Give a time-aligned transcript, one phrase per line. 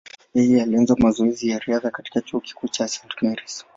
[0.33, 3.21] Yeye alifanya mazoezi ya riadha katika chuo kikuu cha St.
[3.21, 3.65] Mary’s.